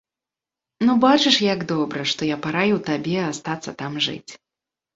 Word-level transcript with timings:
Ну, 0.87 0.91
бачыш, 1.03 1.37
як 1.53 1.61
добра, 1.73 2.07
што 2.13 2.31
я 2.31 2.37
параіў 2.47 2.81
табе 2.89 3.17
астацца 3.31 3.77
там 3.85 4.03
жыць. 4.11 4.31